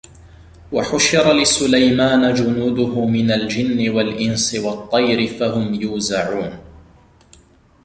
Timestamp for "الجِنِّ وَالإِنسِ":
3.31-4.55